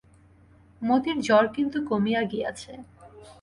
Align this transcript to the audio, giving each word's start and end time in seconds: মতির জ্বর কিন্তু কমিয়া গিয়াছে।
মতির 0.81 1.17
জ্বর 1.21 1.45
কিন্তু 1.55 1.77
কমিয়া 1.89 2.21
গিয়াছে। 2.31 2.71